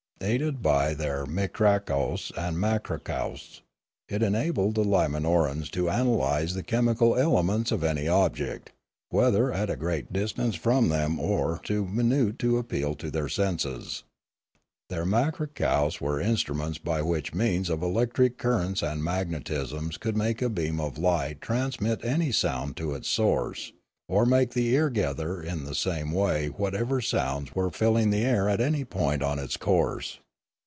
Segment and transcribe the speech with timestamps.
[0.23, 3.61] Aided by their mikrakousts and makrakousts,
[4.07, 8.71] it enabled the Limanorans to analyse the chemical elements of any object,
[9.09, 14.03] whether at a great distance from them or too minute to appeal to their senses.
[14.89, 20.49] Their makrakousts were instruments which by means of electric currents and magnetism could make a
[20.49, 23.73] beam of light transmit any sound to its source,
[24.09, 28.49] or make the ear gather in the same way whatsoever sounds were filling the air
[28.49, 30.19] at any point on its course.